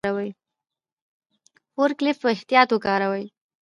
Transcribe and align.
فورک 1.73 1.97
لیفټ 2.05 2.21
په 2.23 2.29
احتیاط 2.35 2.69
وکاروئ. 2.71 3.25